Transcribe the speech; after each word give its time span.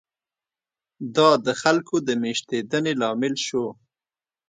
دا 1.15 1.29
د 1.45 1.47
خلکو 1.61 1.95
د 2.07 2.09
مېشتېدنې 2.21 2.93
لامل 3.01 3.35
شو. 3.45 3.65